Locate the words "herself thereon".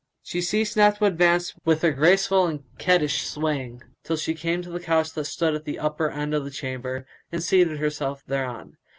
7.77-8.77